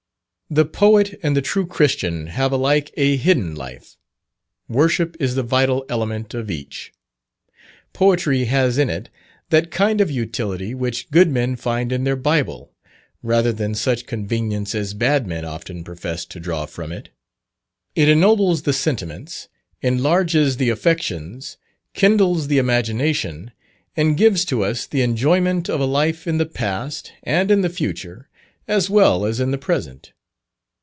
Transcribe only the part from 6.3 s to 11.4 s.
of each. Poetry has in it that kind of utility which good